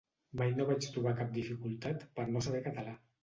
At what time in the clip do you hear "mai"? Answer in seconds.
0.39-0.53